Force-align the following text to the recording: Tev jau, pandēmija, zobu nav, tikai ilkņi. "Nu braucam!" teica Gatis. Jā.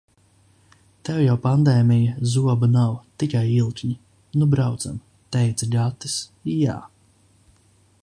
Tev 1.09 1.19
jau, 1.23 1.35
pandēmija, 1.43 2.15
zobu 2.31 2.71
nav, 2.77 2.97
tikai 3.25 3.43
ilkņi. 3.59 3.93
"Nu 4.39 4.49
braucam!" 4.57 4.99
teica 5.37 5.73
Gatis. 5.77 6.21
Jā. 6.59 6.83